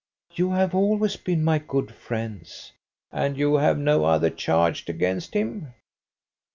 "You 0.33 0.53
have 0.53 0.73
always 0.73 1.15
been 1.15 1.43
my 1.43 1.59
good 1.59 1.93
friends." 1.93 2.71
"And 3.11 3.37
you 3.37 3.57
have 3.57 3.77
no 3.77 4.05
other 4.05 4.31
charge 4.31 4.89
against 4.89 5.35
him?" 5.35 5.75